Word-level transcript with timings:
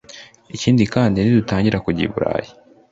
Ikindi 0.55 0.83
kandi 0.93 1.17
nidutangira 1.19 1.77
kujya 1.85 2.03
i 2.07 2.11
Burayi 2.13 2.49